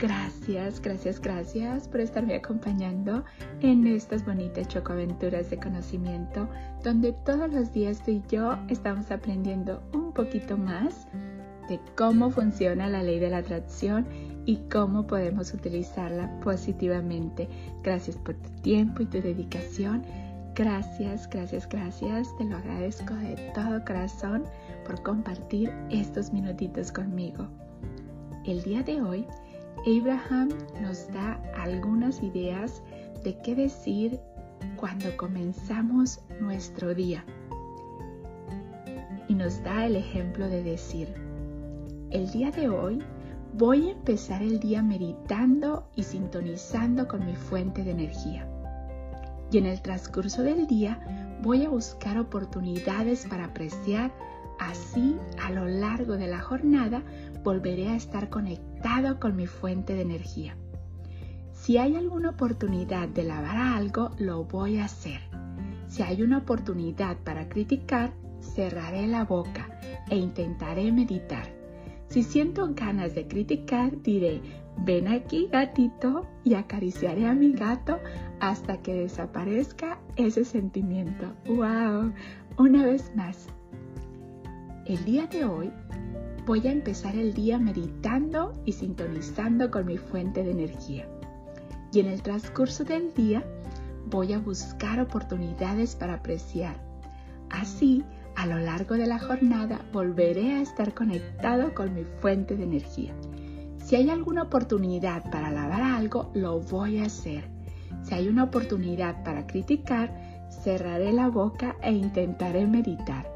[0.00, 3.24] Gracias, gracias, gracias por estarme acompañando
[3.60, 6.48] en estas bonitas chocoaventuras de conocimiento,
[6.82, 11.06] donde todos los días tú y yo estamos aprendiendo un poquito más
[11.68, 14.06] de cómo funciona la ley de la atracción
[14.46, 17.48] y cómo podemos utilizarla positivamente.
[17.82, 20.04] Gracias por tu tiempo y tu dedicación.
[20.56, 22.36] Gracias, gracias, gracias.
[22.36, 24.44] Te lo agradezco de todo corazón
[24.84, 27.48] por compartir estos minutitos conmigo.
[28.44, 29.26] El día de hoy
[29.86, 32.82] Abraham nos da algunas ideas
[33.22, 34.20] de qué decir
[34.76, 37.24] cuando comenzamos nuestro día.
[39.28, 41.14] Y nos da el ejemplo de decir,
[42.10, 43.02] el día de hoy
[43.54, 48.48] voy a empezar el día meditando y sintonizando con mi fuente de energía.
[49.50, 50.98] Y en el transcurso del día
[51.42, 54.12] voy a buscar oportunidades para apreciar,
[54.58, 57.02] así a lo largo de la jornada
[57.42, 60.56] volveré a estar conectado con mi fuente de energía.
[61.52, 65.20] Si hay alguna oportunidad de lavar algo, lo voy a hacer.
[65.86, 69.78] Si hay una oportunidad para criticar, cerraré la boca
[70.10, 71.46] e intentaré meditar.
[72.08, 74.40] Si siento ganas de criticar, diré,
[74.78, 77.98] ven aquí gatito y acariciaré a mi gato
[78.40, 81.32] hasta que desaparezca ese sentimiento.
[81.46, 82.12] ¡Wow!
[82.58, 83.48] Una vez más,
[84.86, 85.72] el día de hoy
[86.46, 91.08] voy a empezar el día meditando y sintonizando con mi fuente de energía.
[91.90, 93.42] Y en el transcurso del día
[94.06, 96.76] voy a buscar oportunidades para apreciar.
[97.48, 98.04] Así,
[98.36, 103.14] a lo largo de la jornada volveré a estar conectado con mi fuente de energía.
[103.82, 107.44] Si hay alguna oportunidad para lavar algo, lo voy a hacer.
[108.02, 110.12] Si hay una oportunidad para criticar,
[110.50, 113.33] cerraré la boca e intentaré meditar.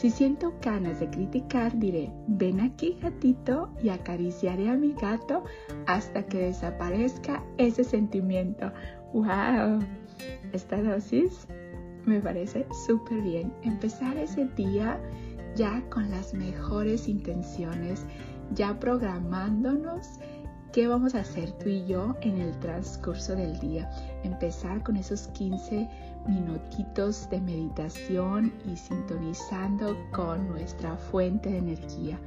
[0.00, 5.44] Si siento ganas de criticar, diré, ven aquí gatito y acariciaré a mi gato
[5.86, 8.72] hasta que desaparezca ese sentimiento.
[9.12, 9.80] ¡Wow!
[10.54, 11.46] Esta dosis
[12.06, 13.52] me parece súper bien.
[13.60, 14.98] Empezar ese día
[15.54, 18.06] ya con las mejores intenciones,
[18.54, 20.18] ya programándonos
[20.72, 23.90] qué vamos a hacer tú y yo en el transcurso del día.
[24.22, 25.88] Empezar con esos 15
[26.28, 32.18] minutitos de meditación y sintonizando con nuestra fuente de energía.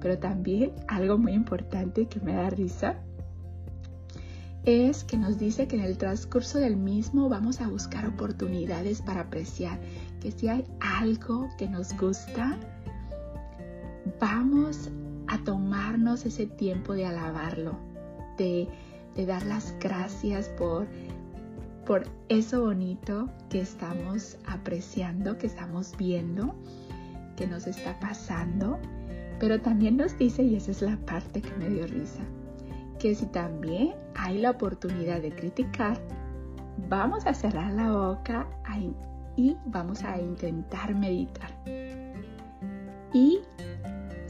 [0.00, 2.96] Pero también algo muy importante que me da risa
[4.64, 9.22] es que nos dice que en el transcurso del mismo vamos a buscar oportunidades para
[9.22, 9.78] apreciar
[10.20, 12.58] que si hay algo que nos gusta,
[14.20, 14.90] vamos
[15.28, 17.78] a tomarnos ese tiempo de alabarlo,
[18.36, 18.68] de,
[19.26, 20.86] dar las gracias por
[21.86, 26.52] por eso bonito que estamos apreciando, que estamos viendo,
[27.36, 28.78] que nos está pasando.
[29.38, 32.22] Pero también nos dice, y esa es la parte que me dio risa,
[32.98, 36.00] que si también hay la oportunidad de criticar,
[36.88, 38.48] vamos a cerrar la boca
[39.36, 41.50] y vamos a intentar meditar.
[43.12, 43.40] Y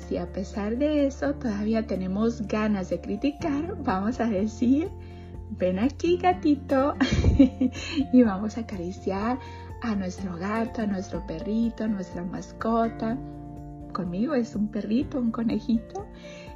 [0.08, 4.90] si a pesar de eso todavía tenemos ganas de criticar, vamos a decir,
[5.58, 6.94] ven aquí gatito
[8.12, 9.38] y vamos a acariciar
[9.82, 13.18] a nuestro gato, a nuestro perrito, a nuestra mascota.
[13.92, 16.06] Conmigo es un perrito, un conejito.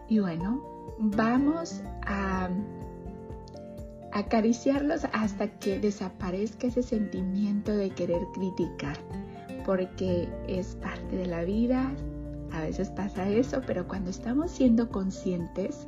[0.08, 0.62] Y bueno,
[0.98, 2.48] vamos a
[4.12, 8.96] acariciarlos hasta que desaparezca ese sentimiento de querer criticar,
[9.64, 11.92] porque es parte de la vida,
[12.52, 15.86] a veces pasa eso, pero cuando estamos siendo conscientes,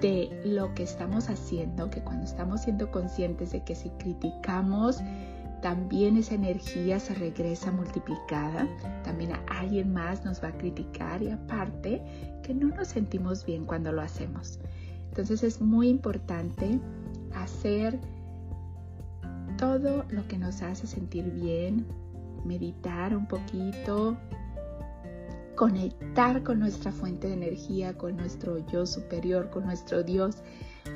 [0.00, 5.00] de lo que estamos haciendo, que cuando estamos siendo conscientes de que si criticamos,
[5.62, 8.68] también esa energía se regresa multiplicada,
[9.02, 12.02] también a alguien más nos va a criticar y aparte
[12.42, 14.60] que no nos sentimos bien cuando lo hacemos.
[15.08, 16.78] Entonces es muy importante
[17.34, 17.98] hacer
[19.56, 21.86] todo lo que nos hace sentir bien,
[22.44, 24.16] meditar un poquito,
[25.58, 30.36] conectar con nuestra fuente de energía, con nuestro yo superior, con nuestro Dios,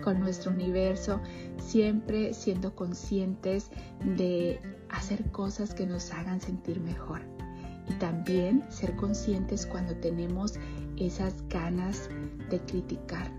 [0.04, 1.20] con nuestro universo,
[1.58, 3.70] siempre siendo conscientes
[4.04, 7.22] de hacer cosas que nos hagan sentir mejor.
[7.90, 10.54] Y también ser conscientes cuando tenemos
[10.96, 12.08] esas ganas
[12.48, 13.32] de criticar.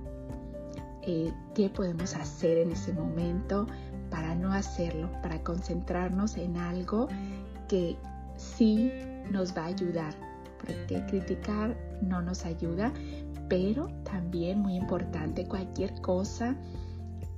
[1.04, 3.66] Eh, ¿Qué podemos hacer en ese momento
[4.10, 5.10] para no hacerlo?
[5.22, 7.08] Para concentrarnos en algo
[7.70, 7.96] que
[8.36, 8.92] sí
[9.32, 10.33] nos va a ayudar
[10.66, 12.92] porque criticar no nos ayuda,
[13.50, 16.56] pero también muy importante cualquier cosa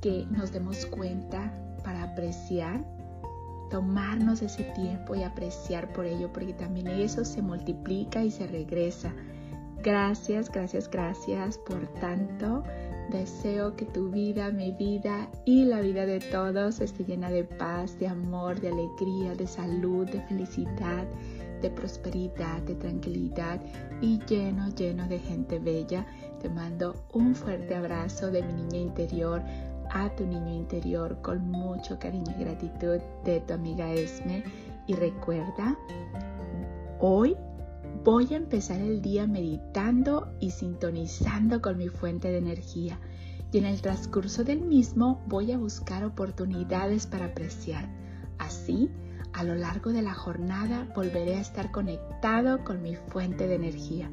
[0.02, 1.52] que nos demos cuenta
[1.84, 2.86] para apreciar,
[3.70, 9.14] tomarnos ese tiempo y apreciar por ello, porque también eso se multiplica y se regresa.
[9.82, 12.64] Gracias, gracias, gracias por tanto.
[13.12, 18.00] Deseo que tu vida, mi vida y la vida de todos esté llena de paz,
[18.00, 21.06] de amor, de alegría, de salud, de felicidad,
[21.66, 23.60] de prosperidad, de tranquilidad
[24.00, 26.06] y lleno, lleno de gente bella.
[26.40, 29.42] Te mando un fuerte abrazo de mi niña interior
[29.90, 34.44] a tu niño interior con mucho cariño y gratitud de tu amiga Esme.
[34.86, 35.76] Y recuerda,
[37.00, 37.36] hoy
[38.04, 43.00] voy a empezar el día meditando y sintonizando con mi fuente de energía.
[43.52, 47.90] Y en el transcurso del mismo voy a buscar oportunidades para apreciar.
[48.38, 48.92] Así,
[49.36, 54.10] a lo largo de la jornada volveré a estar conectado con mi fuente de energía.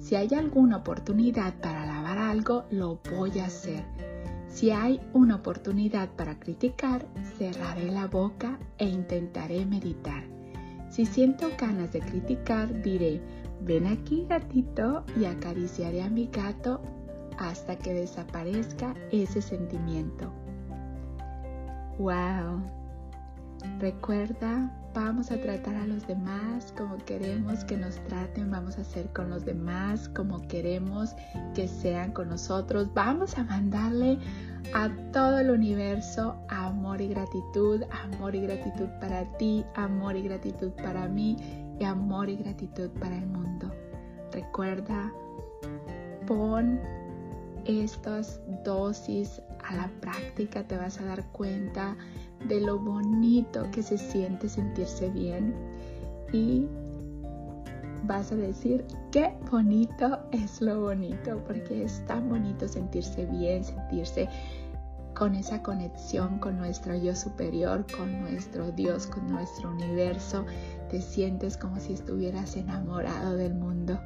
[0.00, 3.84] Si hay alguna oportunidad para lavar algo, lo voy a hacer.
[4.48, 7.06] Si hay una oportunidad para criticar,
[7.36, 10.24] cerraré la boca e intentaré meditar.
[10.88, 13.20] Si siento ganas de criticar, diré,
[13.60, 16.80] ven aquí gatito y acariciaré a mi gato
[17.36, 20.32] hasta que desaparezca ese sentimiento.
[21.98, 22.83] ¡Wow!
[23.78, 29.12] Recuerda, vamos a tratar a los demás como queremos que nos traten, vamos a hacer
[29.12, 31.14] con los demás como queremos
[31.54, 32.88] que sean con nosotros.
[32.94, 34.18] Vamos a mandarle
[34.72, 40.70] a todo el universo amor y gratitud, amor y gratitud para ti, amor y gratitud
[40.82, 41.36] para mí
[41.78, 43.70] y amor y gratitud para el mundo.
[44.32, 45.12] Recuerda,
[46.26, 46.80] pon
[47.64, 51.96] estas dosis a la práctica, te vas a dar cuenta
[52.48, 55.54] de lo bonito que se siente sentirse bien
[56.32, 56.66] y
[58.06, 64.28] vas a decir qué bonito es lo bonito, porque es tan bonito sentirse bien, sentirse
[65.14, 70.44] con esa conexión con nuestro yo superior, con nuestro Dios, con nuestro universo.
[70.90, 73.98] Te sientes como si estuvieras enamorado del mundo.